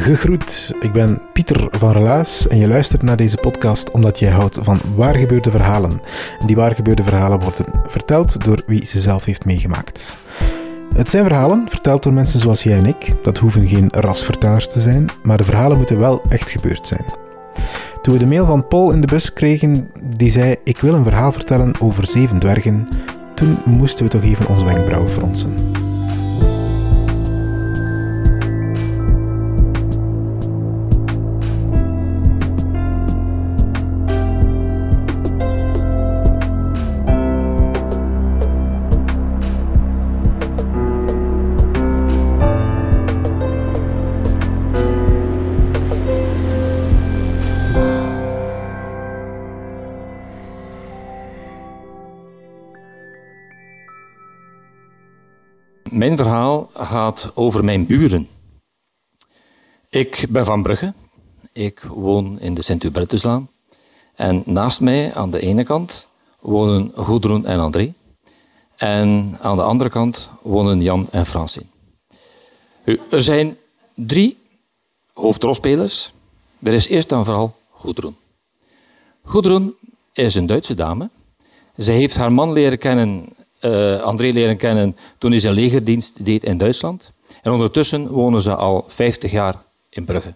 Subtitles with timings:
[0.00, 4.58] Gegroet, ik ben Pieter van Relaas en je luistert naar deze podcast omdat jij houdt
[4.62, 6.00] van waargebeurde verhalen.
[6.40, 10.16] En die waargebeurde verhalen worden verteld door wie ze zelf heeft meegemaakt.
[10.94, 13.14] Het zijn verhalen verteld door mensen zoals jij en ik.
[13.22, 17.04] Dat hoeven geen rasvertellers te zijn, maar de verhalen moeten wel echt gebeurd zijn.
[18.02, 21.04] Toen we de mail van Paul in de bus kregen, die zei: Ik wil een
[21.04, 22.88] verhaal vertellen over zeven dwergen,
[23.34, 25.86] toen moesten we toch even onze wenkbrauwen fronsen.
[56.08, 58.28] Mijn verhaal gaat over mijn buren.
[59.88, 60.92] Ik ben van Brugge.
[61.52, 63.50] Ik woon in de Sint-Hubertuslaan.
[64.14, 66.08] En naast mij, aan de ene kant,
[66.40, 67.92] wonen Goedroen en André.
[68.76, 71.66] En aan de andere kant wonen Jan en Francine.
[73.10, 73.56] Er zijn
[73.94, 74.38] drie
[75.12, 76.12] hoofdrolspelers.
[76.62, 78.16] Er is eerst en vooral Goedroen.
[79.22, 79.74] Goedroen
[80.12, 81.10] is een Duitse dame.
[81.76, 83.28] Ze heeft haar man leren kennen
[83.60, 87.12] uh, André leren kennen toen hij zijn legerdienst deed in Duitsland.
[87.42, 90.34] En ondertussen wonen ze al 50 jaar in Brugge.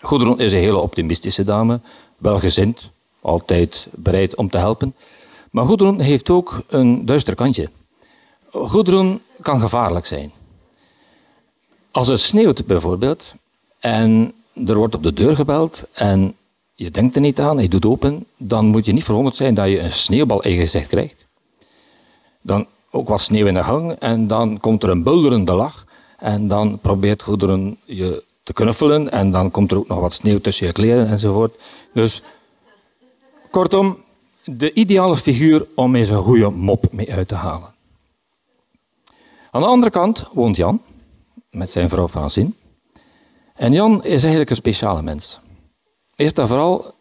[0.00, 1.80] Goedron is een hele optimistische dame,
[2.18, 2.90] welgezind,
[3.20, 4.94] altijd bereid om te helpen.
[5.50, 7.70] Maar Goedron heeft ook een duister kantje.
[8.50, 10.32] Goedron kan gevaarlijk zijn.
[11.90, 13.34] Als het sneeuwt bijvoorbeeld
[13.78, 14.32] en
[14.66, 16.36] er wordt op de deur gebeld en
[16.74, 19.68] je denkt er niet aan, je doet open, dan moet je niet verwonderd zijn dat
[19.68, 21.23] je een sneeuwbal in je gezicht krijgt.
[22.44, 25.86] Dan ook wat sneeuw in de gang en dan komt er een bulderende lach.
[26.18, 30.40] En dan probeert goederen je te knuffelen en dan komt er ook nog wat sneeuw
[30.40, 31.62] tussen je kleren enzovoort.
[31.92, 32.22] Dus
[33.50, 33.96] kortom,
[34.44, 37.74] de ideale figuur om eens een goede mop mee uit te halen.
[39.50, 40.82] Aan de andere kant woont Jan
[41.50, 42.50] met zijn vrouw Francine.
[43.54, 45.40] En Jan is eigenlijk een speciale mens.
[46.16, 46.94] Eerst en vooral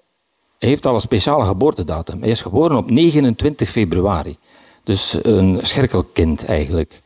[0.57, 2.21] heeft al een speciale geboortedatum.
[2.21, 4.37] Hij is geboren op 29 februari.
[4.83, 7.01] Dus een scherkelkind eigenlijk.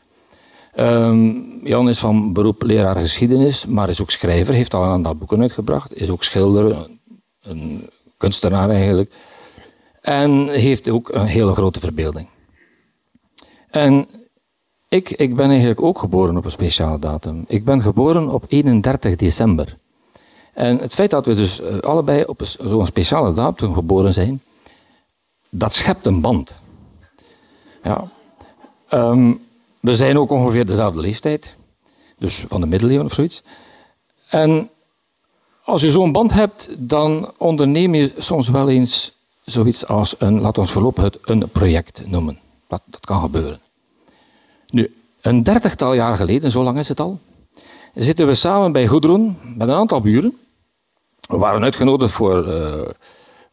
[0.80, 5.16] Um, Jan is van beroep leraar geschiedenis, maar is ook schrijver, heeft al een aantal
[5.16, 6.88] boeken uitgebracht, is ook schilder,
[7.42, 9.12] een kunstenaar eigenlijk.
[10.02, 12.28] En heeft ook een hele grote verbeelding.
[13.70, 14.08] En
[14.88, 17.44] ik, ik ben eigenlijk ook geboren op een speciale datum.
[17.48, 19.78] Ik ben geboren op 31 december.
[20.54, 24.42] En het feit dat we dus eh, allebei op zo'n speciale datum geboren zijn,
[25.50, 26.56] dat schept een band.
[27.88, 28.10] Ja.
[28.90, 29.34] Ehm,
[29.80, 31.56] we zijn ook ongeveer dezelfde leeftijd,
[32.18, 33.44] dus van de middeleeuwen of zoiets.
[34.30, 34.70] En
[35.64, 40.58] als je zo'n band hebt, dan onderneem je soms wel eens zoiets als een, laat
[40.58, 42.40] ons voorlopig het een project noemen.
[42.68, 43.60] Dat, dat kan gebeuren.
[44.70, 47.20] Nu, een dertigtal jaar geleden, zo lang is het al,
[47.94, 50.38] zitten we samen bij Goedroen met een aantal buren.
[51.28, 52.82] We waren uitgenodigd voor uh,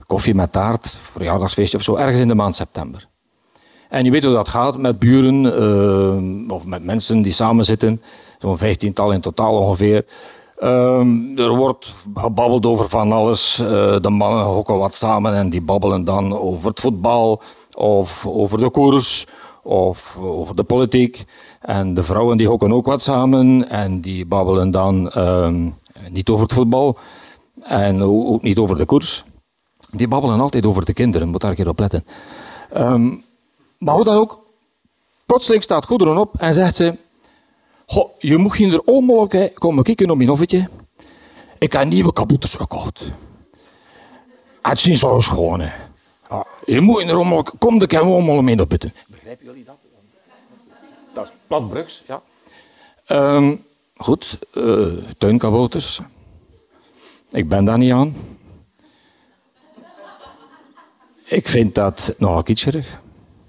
[0.06, 3.08] koffie met taart, verjaardagsfeestje of zo, ergens in de maand september.
[3.94, 8.02] En je weet hoe dat gaat met buren uh, of met mensen die samen zitten.
[8.38, 10.04] Zo'n vijftiental in totaal ongeveer.
[10.58, 13.58] Uh, er wordt gebabbeld over van alles.
[13.60, 13.66] Uh,
[14.00, 17.42] de mannen hokken wat samen en die babbelen dan over het voetbal
[17.74, 19.26] of over de koers
[19.62, 21.24] of over de politiek.
[21.60, 25.70] En de vrouwen die hokken ook wat samen en die babbelen dan ehm,
[26.08, 26.98] niet over het voetbal
[27.62, 29.24] en ook niet over de koers.
[29.90, 32.04] Die babbelen altijd over de kinderen, moet daar een keer op letten.
[33.84, 34.42] Maar hoe dan ook,
[35.26, 36.96] plotseling staat Goederen op en zegt ze,
[37.86, 40.68] Goh, je moet hier onmogelijk komen kijken op mijn hoffetje.
[41.58, 43.04] Ik heb nieuwe kabouters gekocht.
[44.62, 45.60] Het zien zo schoon,
[46.30, 48.92] Ja, je moet in de rommel, kom de kan allemaal mee opputten.
[49.06, 49.76] Begrijpen jullie dat?
[51.14, 52.22] Dat is platbrugs, ja.
[53.06, 53.56] Ehm,
[53.96, 54.86] goed, uh,
[55.18, 56.00] tuinkabouters.
[57.30, 58.16] Ik ben daar niet aan.
[61.24, 63.02] Ik vind dat nogal kitscherig.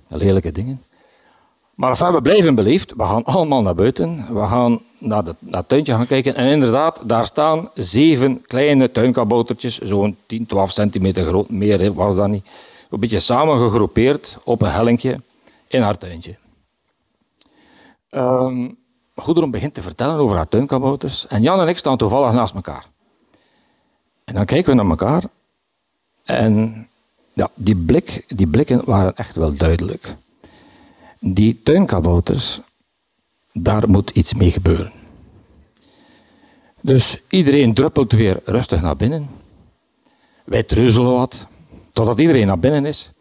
[0.08, 0.84] Lelijke dingen.
[1.76, 2.94] Maar we blijven beleefd.
[2.96, 4.26] We gaan allemaal naar buiten.
[4.34, 6.36] We gaan naar, naar het tuintje gaan kijken.
[6.36, 9.80] En inderdaad, daar staan zeven kleine tuinkaboutertjes.
[9.80, 11.50] Zo'n 10, 12 centimeter groot.
[11.50, 12.46] Meer was dat niet.
[12.90, 15.22] Een beetje samengegroepeerd op een hellinkje
[15.68, 16.36] in haar tuintje.
[18.12, 18.78] Um,
[19.16, 21.28] Goederen begint te vertellen over haar tuinkabouters.
[21.28, 22.86] En Jan en ik staan toevallig naast elkaar.
[24.24, 25.24] En dan kijken we naar elkaar.
[26.24, 26.88] En
[27.36, 30.16] ja, die, blik, die blikken waren echt wel duidelijk.
[31.20, 32.62] Die tuinkabouters,
[33.54, 34.92] daar moet iets mee gebeuren.
[36.82, 39.28] Dus iedereen druppelt weer rustig naar binnen.
[40.44, 41.46] Wij treuzelen wat,
[41.94, 43.12] totdat iedereen naar binnen is.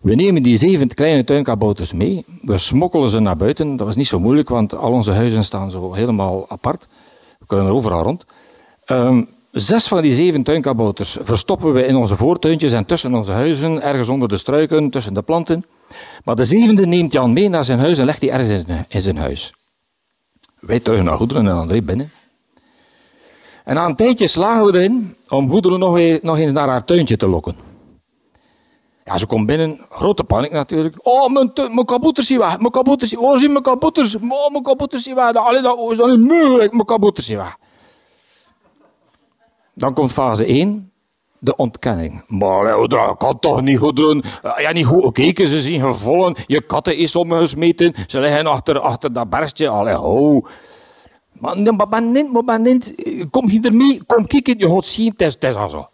[0.00, 2.24] We nemen die zeven kleine tuinkabouters mee.
[2.42, 3.76] We smokkelen ze naar buiten.
[3.76, 6.88] Dat was niet zo moeilijk, want al onze huizen staan zo helemaal apart.
[7.38, 8.24] We kunnen er overal rond.
[8.86, 9.28] Um,
[9.60, 14.08] Zes van die zeven tuinkabouters verstoppen we in onze voortuintjes en tussen onze huizen, ergens
[14.08, 15.64] onder de struiken, tussen de planten.
[16.24, 19.16] Maar de zevende neemt Jan mee naar zijn huis en legt die ergens in zijn
[19.16, 19.54] huis.
[20.60, 22.10] Wij terug naar Goederen en André binnen.
[23.64, 25.78] En na een tijdje slagen we erin om Goederen
[26.22, 27.56] nog, eens naar haar tuintje te lokken.
[29.04, 30.96] Ja, ze komt binnen, grote paniek natuurlijk.
[31.02, 35.02] Oh, mijn, mijn kabouters zien weg, mijn kabouters, oh, zie mijn kabouters, oh, mijn kabouters
[35.02, 35.32] zien weg.
[35.32, 37.56] Dat is niet mijn kabouters zien weg.
[39.78, 40.92] Dan komt fase 1,
[41.38, 42.22] de ontkenning.
[42.26, 44.24] Maar dat kan toch niet goed doen.
[44.56, 46.36] Ja, niet goed gekeken, ze zien gevallen.
[46.46, 47.94] Je katten is omgesmeten.
[48.06, 49.68] Ze liggen achter, achter dat bergje.
[49.68, 50.46] Allee, ho.
[51.32, 51.88] Maar, maar,
[52.44, 52.94] maar niet.
[53.30, 55.88] Kom hier mee, kom kijken, je gaat zien, het is, het al zo.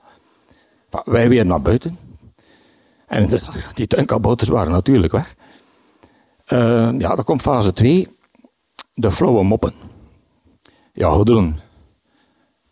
[1.05, 1.99] Wij weer naar buiten.
[3.07, 3.29] En
[3.75, 5.35] die tuinkabouters waren natuurlijk weg.
[6.53, 8.09] Uh, ja, dan komt fase 2.
[8.95, 9.73] De flauwe moppen.
[10.93, 11.61] Ja, goed doen.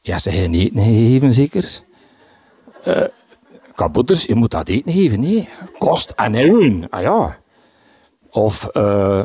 [0.04, 1.81] Ja, ze gaan eten geven, zeker?
[2.87, 5.49] Uh, je moet dat eten geven, nee.
[5.78, 7.38] Kost en eeuwen, ah ja.
[8.31, 9.22] Of, uh,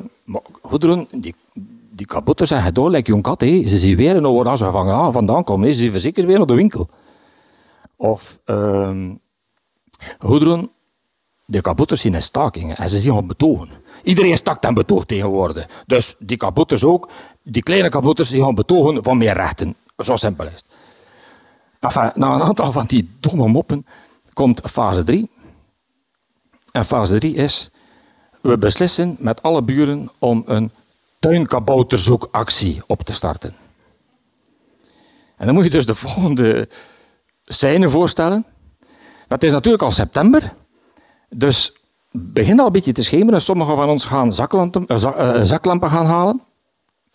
[0.61, 1.35] goederen, die,
[1.91, 5.13] die kabouters zijn gedaan, like jong kat, Ze zien weer en waar ze van ah,
[5.13, 6.89] vandaan komen, ze zien zeker weer naar de winkel.
[7.95, 9.11] Of, uh,
[10.19, 10.71] goederen,
[11.45, 13.69] de kabouters zien in stakingen en ze zien op betogen.
[14.03, 15.67] Iedereen stakt en betoogt tegenwoordig.
[15.85, 17.09] Dus die kabouters ook,
[17.43, 19.75] die kleine kabouters, die gaan betogen van meer rechten.
[20.05, 22.15] Zo simpel is het.
[22.15, 23.85] Na een aantal van die domme moppen
[24.33, 25.29] komt fase 3.
[26.71, 27.69] En fase 3 is,
[28.41, 30.71] we beslissen met alle buren om een
[31.19, 33.55] tuinkabouterzoekactie op te starten.
[35.35, 36.69] En dan moet je dus de volgende
[37.45, 38.45] scène voorstellen.
[39.27, 40.53] Het is natuurlijk al september,
[41.29, 41.73] dus
[42.11, 43.41] begint al een beetje te schemeren.
[43.41, 46.41] Sommigen van ons gaan zaklampen, uh, zaklampen gaan halen,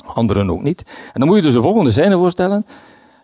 [0.07, 0.83] anderen ook niet.
[1.13, 2.67] En dan moet je dus de volgende scène voorstellen.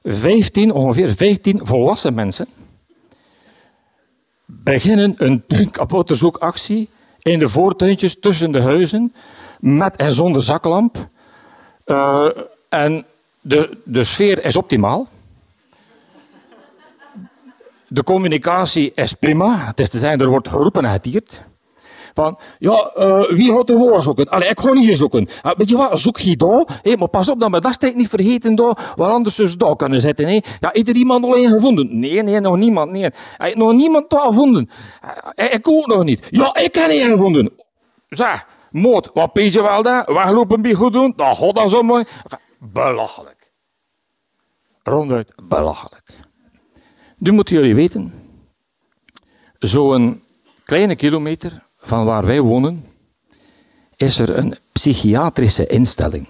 [0.02, 2.46] 15, ongeveer 15 volwassen mensen
[4.50, 6.88] beginnen een tuinkapotterzoekactie
[7.22, 9.14] in de voortuintjes tussen de huizen
[9.58, 11.08] met en zonder zaklamp.
[11.86, 12.28] Uh,
[12.69, 13.04] en
[13.40, 15.08] de, de sfeer is optimaal.
[17.88, 19.56] De communicatie is prima.
[19.56, 21.42] Het is te zijn, er wordt geroepen en getierd.
[22.19, 24.29] Van, ja, uh, wie gaat de zoeken?
[24.29, 25.29] Allee, ik ga niet zoeken.
[25.44, 26.81] Uh, weet je wat, zoek je daar.
[26.82, 29.76] Hey, maar pas op dat we dat steek niet vergeten daar, waar anders dus daar
[29.76, 30.25] kunnen zitten.
[30.25, 30.45] Hey.
[30.61, 31.99] Ja, heeft er iemand al een gevonden?
[31.99, 32.90] Nee, nee, nog niemand.
[32.90, 33.11] Nee.
[33.37, 34.71] Hij nog niemand daar gevonden.
[35.35, 36.26] Uh, ik ook nog niet.
[36.31, 37.50] Ja, ik heb een gevonden.
[38.09, 40.14] Zeg, moord, wat pees je wel daar?
[40.14, 41.12] Weglopen bij goed doen?
[41.16, 42.04] Dat gaat dan zo mooi.
[42.59, 43.52] Belachelijk.
[44.83, 46.14] Ronduit belachelijk.
[47.19, 48.12] Nu moeten jullie weten,
[49.59, 50.23] zo'n
[50.64, 52.85] kleine kilometer van waar wij wonen,
[53.97, 56.26] is er een psychiatrische instelling.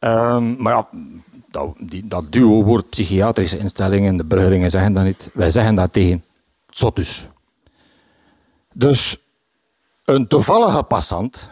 [0.00, 0.88] Um, maar ja,
[1.50, 5.30] dat, die, dat duo-woord psychiatrische instellingen, de Bruggeringen zeggen dat niet.
[5.34, 6.24] Wij zeggen dat tegen
[6.70, 7.28] zotus.
[8.72, 9.16] Dus
[10.04, 11.50] een toevallige passant,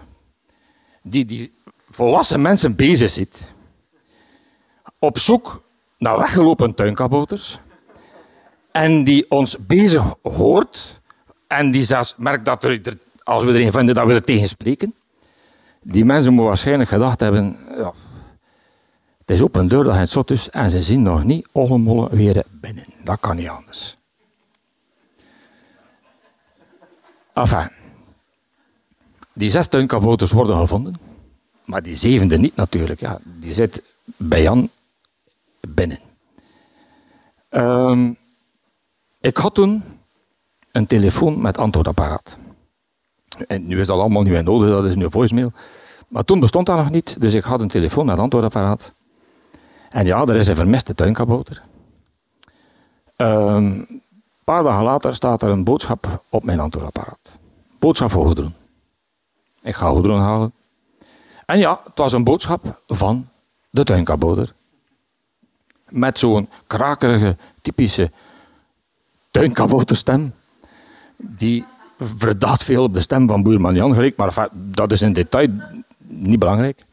[1.02, 1.52] die die
[1.90, 3.52] volwassen mensen bezig zit,
[4.98, 5.62] op zoek
[5.98, 7.58] naar weggelopen tuinkabouters,
[8.72, 10.99] en die ons bezig hoort
[11.50, 14.94] en die zelfs merkt dat er, als we erin vinden dat we er tegen spreken,
[15.82, 17.92] die mensen moeten waarschijnlijk gedacht hebben, ja,
[19.18, 22.08] het is op een deur dat het zot is en ze zien nog niet allemaal
[22.08, 22.84] weer binnen.
[23.04, 23.96] Dat kan niet anders.
[27.34, 27.70] Enfin,
[29.32, 30.94] die zes tuinkabouters worden gevonden,
[31.64, 33.00] maar die zevende niet natuurlijk.
[33.00, 34.70] Ja, die zit bij Jan
[35.60, 35.98] binnen.
[37.50, 38.16] Um,
[39.20, 39.82] ik had toen
[40.72, 42.38] een telefoon met antwoordapparaat.
[43.46, 45.52] En nu is dat allemaal niet meer nodig, dat is nu voicemail.
[46.08, 48.92] Maar toen bestond dat nog niet, dus ik had een telefoon met antwoordapparaat.
[49.90, 51.62] En ja, er is een vermiste tuinkabouter.
[53.16, 54.02] Ehm, een
[54.44, 57.38] paar dagen later staat er een boodschap op mijn antwoordapparaat.
[57.78, 58.54] Boodschap voor Goedroen.
[59.62, 60.52] Ik ga Goedroen halen.
[61.46, 63.28] En ja, het was een boodschap van
[63.70, 64.54] de tuinkabouter.
[65.88, 68.10] Met zo'n krakerige, typische
[69.30, 70.34] tuinkabouterstem.
[71.20, 71.64] Die
[71.98, 75.48] verdacht veel op de stem van Boerman Jan gelijk, maar dat is in detail
[75.98, 76.84] niet belangrijk.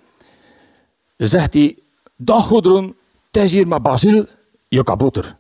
[1.18, 1.78] Zegt hij,
[2.16, 2.96] dag Goedroen,
[3.32, 4.26] het is hier maar Basil,
[4.68, 5.36] je kabouter.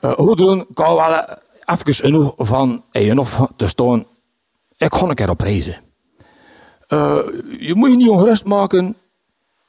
[0.00, 1.24] Uh, Goedroen, kan wel
[1.64, 4.04] even genoeg van je nog te staan.
[4.76, 5.80] Ik ga een keer op reizen.
[6.88, 7.18] Uh,
[7.58, 8.96] je moet je niet ongerust maken.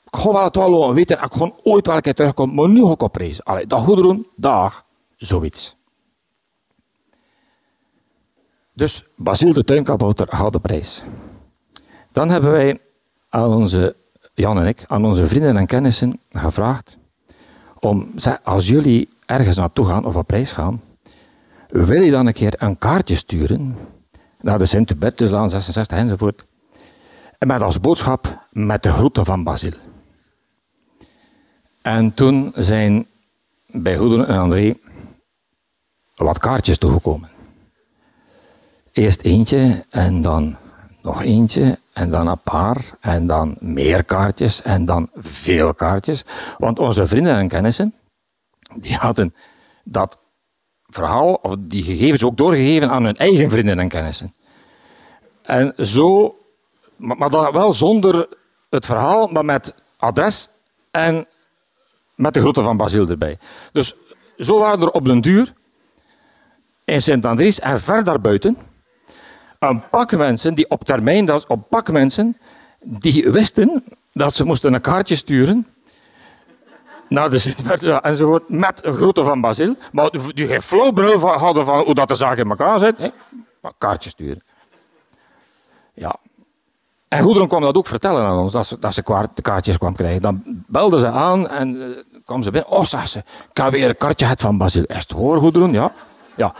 [0.05, 1.23] Ik ga wel het wel weten.
[1.23, 2.55] Ik ga ooit wel een keer terugkomen.
[2.55, 3.43] Maar nu ga ik op reizen.
[3.43, 3.85] Allee, dag
[4.35, 4.85] dag.
[5.17, 5.75] Zoiets.
[8.73, 11.03] Dus Basil de tuinkabouter gaat op reis.
[12.11, 12.79] Dan hebben wij
[13.29, 13.95] aan onze,
[14.33, 16.97] Jan en ik, aan onze vrienden en kennissen gevraagd
[17.83, 18.11] om,
[18.43, 20.81] als jullie ergens naartoe gaan of op reis gaan,
[21.69, 23.77] wil je dan een keer een kaartje sturen
[24.41, 26.45] naar de Sint-Hubertuslaan 66 enzovoort.
[27.37, 29.73] En met als boodschap met de groeten van Basil.
[31.81, 33.05] En toen zijn
[33.65, 34.77] bij Goederen en André
[36.15, 37.32] wat kaartjes toegekomen.
[38.93, 40.55] Eerst eentje en dan
[41.01, 46.25] nog eentje en dan een paar en dan meer kaartjes en dan veel kaartjes.
[46.57, 47.93] Want onze vrienden en kennissen,
[48.75, 49.35] die hadden
[49.83, 50.17] dat
[50.87, 54.33] verhaal, of die gegevens ook doorgegeven aan hun eigen vrienden en kennissen.
[55.41, 56.37] En zo,
[56.95, 58.27] maar dan wel zonder
[58.69, 60.49] het verhaal, maar met adres
[60.91, 61.27] en
[62.15, 63.37] met de groeten van Basil erbij.
[63.71, 63.95] Dus
[64.37, 65.53] zo waren er op den duur
[66.85, 68.57] in Sint-Andries en ver buiten
[69.69, 72.37] een pak mensen die op termijn, dat op pak mensen
[72.79, 75.67] die wisten dat ze moesten een kaartje sturen
[77.07, 81.83] naar de sint enzovoort, met een grote van Basil, maar die geen flauw hadden van
[81.83, 82.97] hoe dat de zaak in elkaar zit.
[82.97, 83.09] Hè?
[83.77, 84.43] Kaartje sturen.
[85.93, 86.15] Ja.
[87.07, 89.95] En Goederen kwam dat ook vertellen aan ons, dat ze, dat ze de kaartjes kwam
[89.95, 90.21] krijgen.
[90.21, 91.85] Dan belden ze aan en uh,
[92.25, 92.71] kwam ze binnen.
[92.71, 94.83] Oh, zag ze, ik heb weer een kaartje het van Basil.
[94.83, 95.71] Is het hoor, Goederen?
[95.71, 95.91] Ja.
[96.35, 96.53] Ja.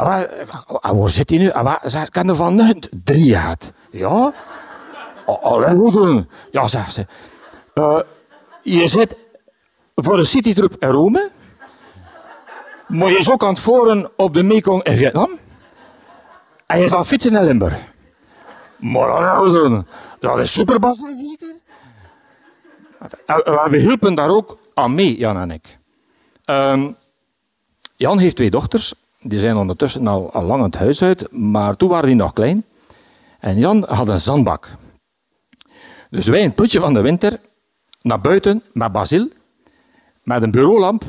[0.00, 1.52] Ah, waar zit hij nu?
[1.90, 3.72] Ze kan van drie uit.
[3.90, 4.32] Ja?
[5.26, 6.28] Allee, Goederen.
[6.50, 7.06] Ja, zegt ze.
[7.74, 8.00] Uh,
[8.62, 9.16] je zit
[9.94, 11.30] voor de citytrip in Rome.
[12.86, 15.38] Maar je is ook aan het voeren op de Mekong in Vietnam.
[16.66, 17.78] En je het fietsen in Limburg.
[18.76, 19.36] Maar
[20.20, 20.78] dat is super
[21.18, 21.54] zeker.
[23.70, 25.78] We hielpen daar ook aan mee, Jan en ik.
[26.44, 26.96] Um,
[27.96, 28.94] Jan heeft twee dochters.
[29.22, 32.64] Die zijn ondertussen al, al lang het huis uit, maar toen waren die nog klein.
[33.38, 34.68] En Jan had een zandbak.
[36.10, 37.40] Dus wij putje van de winter
[38.02, 39.28] naar buiten met Basil
[40.22, 41.04] met een bureaulamp,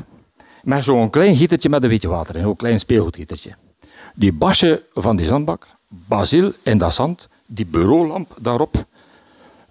[0.64, 3.56] met zo'n klein gietertje met een beetje water in, zo'n klein speelgoedgietertje.
[4.16, 8.86] Die basje van die zandbak, basil in dat zand, die bureaulamp daarop,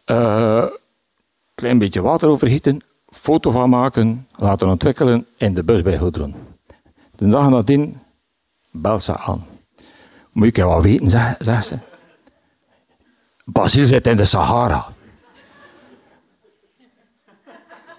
[0.06, 0.64] uh,
[1.54, 6.34] klein beetje water overgieten, foto van maken, laten ontwikkelen in de bus bij Goedron.
[7.16, 8.00] De dag nadien
[8.70, 9.46] belt ze aan.
[10.32, 11.78] Moet je wel weten, zegt ze.
[13.44, 14.86] Basil zit in de Sahara.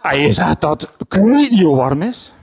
[0.01, 2.33] En je zegt dat ik weet niet hoe warm is.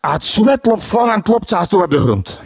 [0.00, 2.40] Het zweet loopt van en klopt zelfs door op de grond.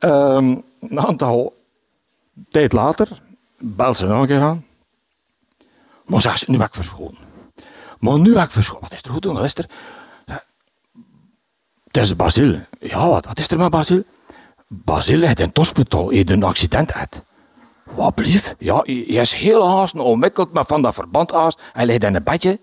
[0.00, 1.56] Um, een aantal
[2.48, 3.08] tijd later
[3.58, 4.66] belt ze nog een aan.
[6.04, 7.18] Maar zegt ze, nu ben ik verscholen.
[7.98, 8.82] Maar nu ben ik verscholen.
[8.82, 9.34] Wat is er goed doen?
[9.34, 9.70] Wat is er?
[11.94, 12.60] Het is Basil.
[12.80, 14.02] Ja, wat is er met Basil?
[14.68, 17.24] Basil heeft in het hospital een accident gehad.
[17.94, 18.54] Wat blief?
[18.58, 21.60] Ja, hij is heel haast onwikkeld met van dat verband haast.
[21.72, 22.60] Hij ligt in een bedje.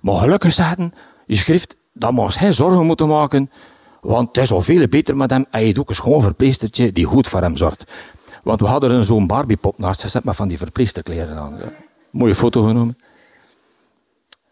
[0.00, 0.94] Maar gelukkig zeggen,
[1.26, 3.50] je schrift, dat ons geen zorgen moeten maken.
[4.00, 5.46] Want het is al veel beter met hem.
[5.50, 7.84] Hij heeft ook een schoon verpleestertje die goed voor hem zorgt.
[8.42, 11.60] Want we hadden er zo'n Barbiepop naast gezet met van die verpleesterkleren aan.
[12.10, 12.98] Mooie foto genomen.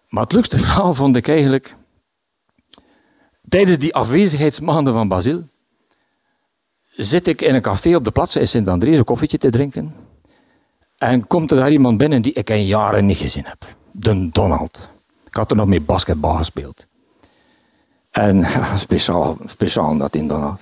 [0.08, 1.76] Maar het leukste verhaal vond ik eigenlijk...
[3.48, 5.42] Tijdens die afwezigheidsmaanden van Basil
[6.90, 9.94] zit ik in een café op de plaats in Sint-Andries een koffietje te drinken.
[10.98, 13.76] En komt er daar iemand binnen die ik in jaren niet gezien heb.
[13.90, 14.88] De Donald.
[15.26, 16.86] Ik had er nog mee basketbal gespeeld.
[18.10, 18.46] En
[18.76, 20.60] speciaal, speciaal dat in Donald.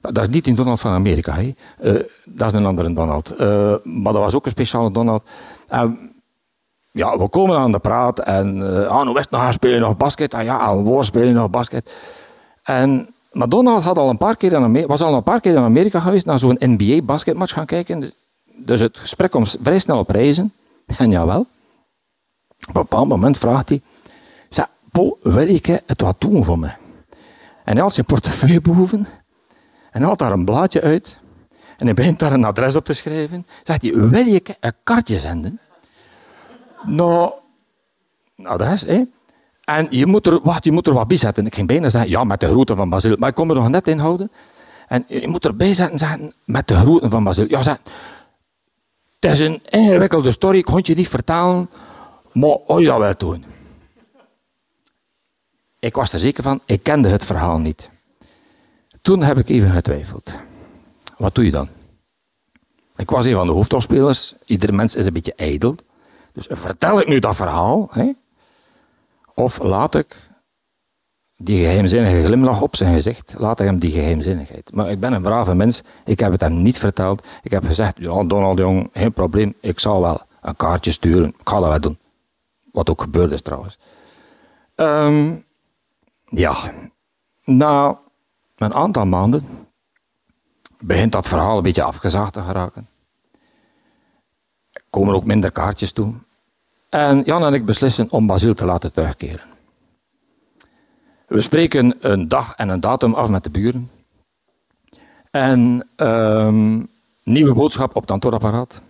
[0.00, 1.54] Dat is niet in Donald van Amerika, hè.
[1.82, 3.32] Uh, dat is een andere Donald.
[3.32, 3.38] Uh,
[3.82, 5.22] maar dat was ook een speciale Donald.
[6.96, 9.52] Ja, we komen aan de praat en uh, ah, het nog?
[9.52, 10.34] Speel je nog basket?
[10.34, 11.92] Ah ja, aan woord speel je nog basket.
[12.62, 15.62] En maar Donald had al een paar keer in was al een paar keer in
[15.62, 18.00] Amerika geweest naar zo'n NBA-basketmatch gaan kijken.
[18.00, 18.12] Dus,
[18.44, 20.52] dus het gesprek komt vrij snel op reizen.
[20.98, 21.46] En jawel, op
[22.66, 23.80] een bepaald moment vraagt hij,
[24.48, 26.70] zeg, Paul, wil je het wat doen voor me?
[27.64, 29.06] En hij had zijn portefeuille boven
[29.90, 31.18] en haalt daar een blaadje uit
[31.76, 33.46] en hij begint daar een adres op te schrijven.
[33.62, 35.60] Zegt hij, wil je een kaartje zenden?
[36.84, 37.32] Nou,
[38.36, 39.02] een adres, hè?
[39.64, 41.46] En je moet, er, wacht, je moet er wat bij zetten.
[41.46, 43.16] Ik ging bijna zeggen, ja, met de groeten van Basil.
[43.18, 44.30] Maar ik kon er nog net in houden.
[44.88, 47.46] En je moet erbij zetten, zeggen, met de groeten van Basil.
[47.48, 47.78] Ja, zeg,
[49.20, 51.70] het is een ingewikkelde story, ik kon je niet vertalen.
[52.32, 53.44] Maar oh ja, wel doen.
[55.78, 57.90] Ik was er zeker van, ik kende het verhaal niet.
[59.02, 60.32] Toen heb ik even getwijfeld.
[61.18, 61.68] Wat doe je dan?
[62.96, 64.34] Ik was een van de hoofdrolspelers.
[64.44, 65.76] Iedere mens is een beetje ijdel.
[66.36, 67.88] Dus vertel ik nu dat verhaal?
[67.90, 68.12] Hè?
[69.34, 70.30] Of laat ik
[71.36, 74.72] die geheimzinnige glimlach op zijn gezicht, laat ik hem die geheimzinnigheid.
[74.72, 77.26] Maar ik ben een brave mens, ik heb het hem niet verteld.
[77.42, 81.28] Ik heb gezegd, ja Donald Jong, geen probleem, ik zal wel een kaartje sturen.
[81.28, 81.98] Ik ga dat wel doen.
[82.72, 83.78] Wat ook gebeurd is trouwens.
[84.74, 85.44] Um,
[86.24, 86.72] ja,
[87.44, 87.98] na
[88.56, 89.68] een aantal maanden
[90.78, 92.88] begint dat verhaal een beetje afgezaagd te geraken.
[94.72, 96.14] Er komen ook minder kaartjes toe.
[96.88, 99.54] En Jan en ik beslissen om Basil te laten terugkeren.
[101.26, 103.90] We spreken een dag en een datum af met de buren.
[105.30, 106.88] En um,
[107.22, 108.80] nieuwe boodschap op het antwoordapparaat.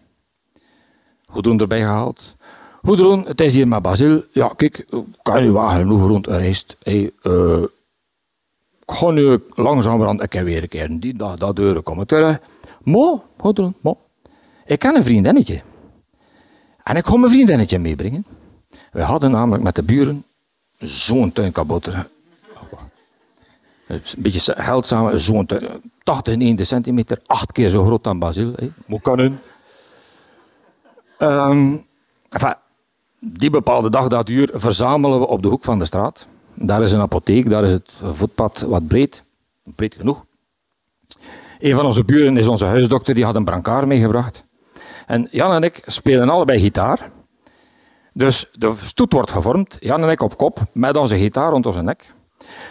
[1.26, 2.36] Goedroen erbij gehaald.
[2.82, 4.22] Goedroen, het is hier met Basil.
[4.32, 4.86] Ja, kijk,
[5.22, 6.48] kan je wagen genoeg rond uh,
[8.86, 12.38] ik ga nu langzamerhand ik weer een keer die dag dat deuren komen terug.
[12.82, 13.98] Mo, Goedroen, mo.
[14.64, 15.62] Ik ken een vriendinnetje.
[16.86, 18.24] En ik ga mijn vriendinnetje meebrengen.
[18.92, 20.24] We hadden namelijk met de buren
[20.78, 22.08] zo'n tuinkabotter.
[23.86, 25.48] Een beetje geld samen, zo'n
[26.02, 28.54] 80 90 centimeter, acht keer zo groot dan Basil.
[28.86, 29.40] Moet kunnen.
[31.18, 31.86] Um,
[32.28, 32.54] enfin,
[33.18, 36.26] die bepaalde dag, dat uur, verzamelen we op de hoek van de straat.
[36.54, 39.22] Daar is een apotheek, daar is het voetpad wat breed.
[39.62, 40.24] Breed genoeg.
[41.58, 44.44] Een van onze buren is onze huisdokter, die had een brancard meegebracht.
[45.06, 47.10] En Jan en ik spelen allebei gitaar.
[48.12, 51.82] Dus de stoet wordt gevormd, Jan en ik op kop, met onze gitaar rond onze
[51.82, 52.14] nek.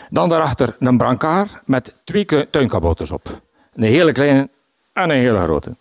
[0.09, 3.41] Dan daarachter een brancard met twee tuinkabouters op.
[3.73, 4.49] Een hele kleine
[4.93, 5.75] en een hele grote.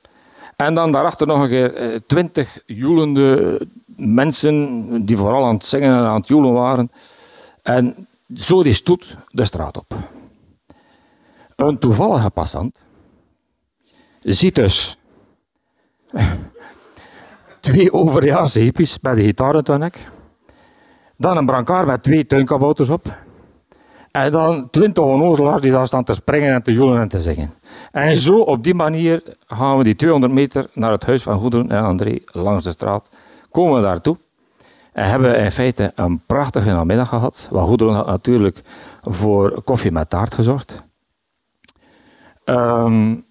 [0.56, 3.60] En dan daarachter nog een keer eh, twintig joelende
[3.96, 6.90] mensen die vooral aan het zingen en aan het joelen waren.
[7.62, 9.94] En zo die stoet de straat op.
[11.56, 12.76] Een toevallige passant
[14.22, 14.96] ziet dus
[17.60, 20.10] twee overjaarse hippies met de gitaar in nek.
[21.16, 23.14] Dan een brancard met twee tuinkabouters op.
[24.10, 27.54] En dan twintig onnozelaars die daar staan te springen en te joelen en te zingen.
[27.92, 31.70] En zo op die manier gaan we die 200 meter naar het huis van Goederen
[31.70, 33.08] en André langs de straat.
[33.50, 34.16] Komen we daartoe.
[34.92, 37.48] En hebben in feite een prachtige namiddag gehad.
[37.50, 38.62] Wat Goederen had natuurlijk
[39.02, 40.82] voor koffie met taart gezorgd.
[42.44, 43.24] Um,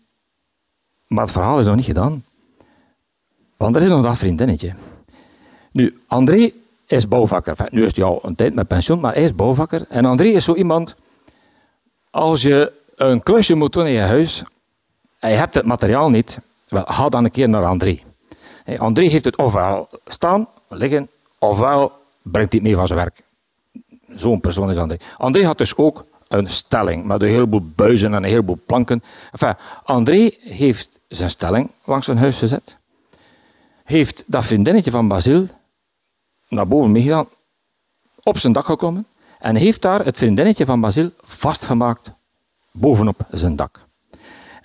[1.08, 2.24] maar het verhaal is nog niet gedaan.
[3.64, 4.74] Want er is nog dat vriendinnetje.
[5.72, 6.52] Nu, André
[6.88, 7.56] is bouwvakker.
[7.70, 9.86] nu is hij al een tijd met pensioen, maar hij is bouwvakker.
[9.90, 10.96] En André is zo iemand,
[12.10, 14.44] als je een klusje moet doen in je huis,
[15.20, 18.00] en je hebt het materiaal niet, wel, ga dan een keer naar André.
[18.78, 23.24] André heeft het ofwel staan, liggen, ofwel brengt hij het mee van zijn werk.
[24.14, 24.98] Zo'n persoon is André.
[25.18, 29.04] André had dus ook een stelling met een heleboel buizen en een heleboel planken.
[29.32, 32.82] Enfin, André heeft zijn stelling langs zijn huis gezet
[33.94, 35.48] heeft dat vriendinnetje van Basil
[36.48, 37.28] naar boven meegedaan,
[38.24, 39.06] op zijn dak gekomen
[39.40, 42.12] en heeft daar het vriendinnetje van Basil vastgemaakt
[42.72, 43.86] bovenop zijn dak.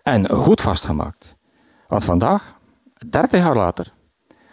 [0.02, 1.34] En goed vastgemaakt.
[1.88, 2.54] Want vandaag,
[3.08, 3.92] 30 jaar later,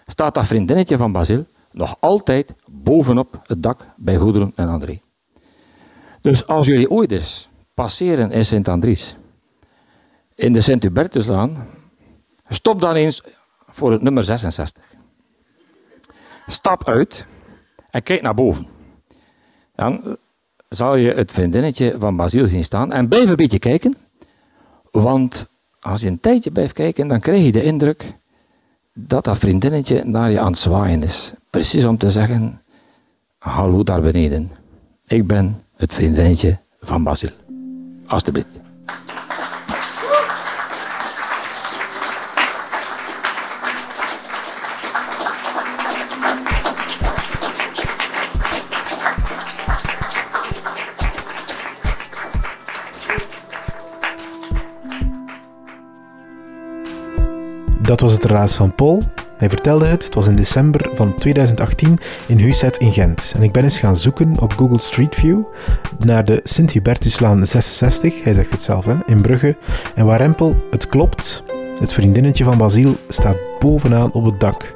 [0.06, 5.02] staat dat vriendinnetje van Basil nog altijd bovenop het dak bij Goederen en André.
[6.22, 9.16] Dus als jullie ooit eens passeren in Sint-Andries,
[10.36, 11.68] in de Sint-Hubertuslaan,
[12.50, 13.24] stop dan eens
[13.76, 14.84] voor het nummer 66.
[16.48, 17.26] Stap uit
[17.90, 18.68] en kijk naar boven.
[19.76, 20.18] Dan
[20.70, 23.98] zal je het vriendinnetje van Basiel zien staan en blijf een beetje kijken.
[24.92, 28.14] Want als je een tijdje blijft kijken, dan krijg je de indruk
[28.94, 31.34] dat dat vriendinnetje naar je aan het zwaaien is.
[31.50, 32.62] Precies om te zeggen,
[33.38, 34.52] hallo daar beneden.
[35.08, 37.30] Ik ben het vriendinnetje van Basil.
[38.06, 38.65] Alsjeblieft.
[58.06, 59.02] Was het relaas van Paul.
[59.38, 63.34] Hij vertelde het, het was in december van 2018 in Huset in Gent.
[63.36, 65.44] En ik ben eens gaan zoeken op Google Street View
[66.00, 69.58] naar de Sint-Hubertuslaan 66, hij zegt het zelf, hè, in Brugge.
[69.96, 71.44] En waar Rempel, het klopt,
[71.80, 74.76] het vriendinnetje van Basiel staat bovenaan op het dak,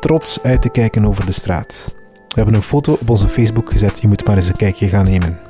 [0.00, 1.94] trots uit te kijken over de straat.
[2.28, 5.04] We hebben een foto op onze Facebook gezet, je moet maar eens een kijkje gaan
[5.04, 5.43] nemen.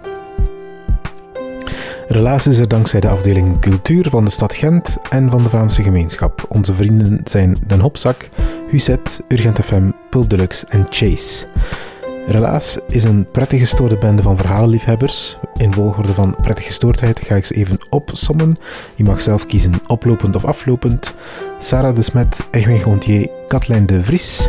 [2.09, 5.83] Relaas is er dankzij de afdeling Cultuur van de stad Gent en van de Vlaamse
[5.83, 6.45] gemeenschap.
[6.49, 8.29] Onze vrienden zijn Den Hopzak,
[8.69, 11.47] Huset, Urgent FM, Pulp Deluxe en Chase.
[12.27, 15.39] Relaas is een prettig gestoorde bende van verhalenliefhebbers.
[15.57, 18.57] In volgorde van prettig gestoordheid ga ik ze even opsommen.
[18.95, 21.15] Je mag zelf kiezen oplopend of aflopend.
[21.59, 24.49] Sarah de Smet, Egwin Gontier, Katlijn de Vries,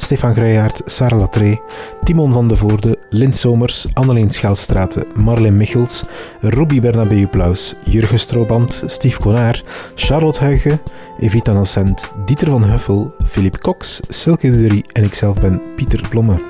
[0.00, 1.58] Stefan Greijaert, Sarah Latré,
[2.04, 6.04] Timon van de Voorde, Lint Somers, Anneleen Schelstraten, Marleen Michels,
[6.40, 9.62] Ruby Bernabeu Plaus, Jurgen Strooband, Steve Konaar,
[9.94, 10.80] Charlotte Huigen,
[11.18, 16.49] Evita Nocent, Dieter van Huffel, Philippe Cox, Silke Dury en ikzelf ben Pieter Blomme.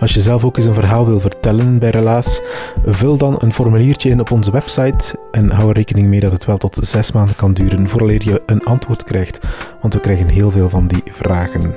[0.00, 2.40] Als je zelf ook eens een verhaal wil vertellen bij Relaas,
[2.84, 6.44] vul dan een formuliertje in op onze website en hou er rekening mee dat het
[6.44, 9.40] wel tot zes maanden kan duren vooraleer je een antwoord krijgt,
[9.80, 11.74] want we krijgen heel veel van die vragen.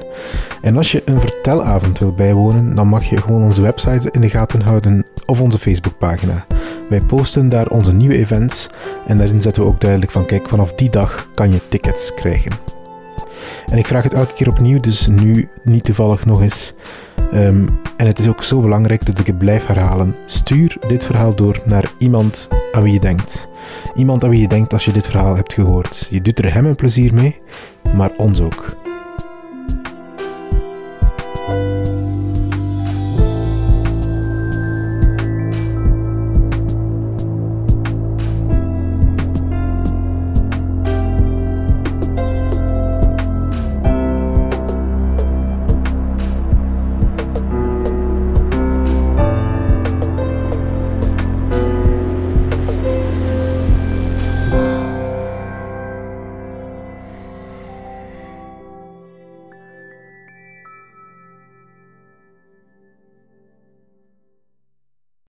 [0.62, 4.30] En als je een vertelavond wil bijwonen, dan mag je gewoon onze website in de
[4.30, 6.46] gaten houden of onze Facebookpagina.
[6.90, 8.70] Wij posten daar onze nieuwe events
[9.08, 12.79] en daarin zetten we ook duidelijk van kijk, vanaf die dag kan je tickets krijgen.
[13.72, 16.74] En ik vraag het elke keer opnieuw, dus nu niet toevallig nog eens.
[17.34, 17.66] Um,
[17.98, 20.16] en het is ook zo belangrijk dat ik het blijf herhalen.
[20.26, 23.50] Stuur dit verhaal door naar iemand aan wie je denkt.
[23.96, 26.08] Iemand aan wie je denkt als je dit verhaal hebt gehoord.
[26.10, 27.40] Je doet er hem een plezier mee,
[27.96, 28.79] maar ons ook.